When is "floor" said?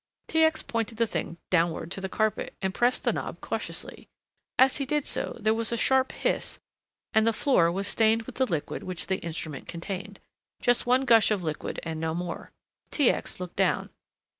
7.31-7.71